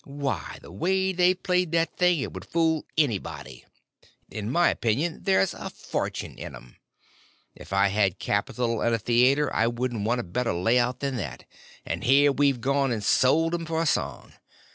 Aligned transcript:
Why, 0.03 0.57
the 0.63 0.71
way 0.71 1.13
they 1.13 1.35
played 1.35 1.71
that 1.73 1.95
thing 1.95 2.21
it 2.21 2.33
would 2.33 2.45
fool 2.45 2.87
anybody. 2.97 3.65
In 4.31 4.49
my 4.49 4.69
opinion, 4.71 5.21
there's 5.25 5.53
a 5.53 5.69
fortune 5.69 6.39
in 6.39 6.55
'em. 6.55 6.77
If 7.53 7.71
I 7.71 7.89
had 7.89 8.17
capital 8.17 8.81
and 8.81 8.95
a 8.95 8.97
theater, 8.97 9.55
I 9.55 9.67
wouldn't 9.67 10.03
want 10.03 10.19
a 10.19 10.23
better 10.23 10.53
lay 10.53 10.79
out 10.79 11.01
than 11.01 11.17
that—and 11.17 12.03
here 12.03 12.31
we've 12.31 12.61
gone 12.61 12.91
and 12.91 13.03
sold 13.03 13.53
'em 13.53 13.67
for 13.67 13.79
a 13.79 13.85
song. 13.85 14.33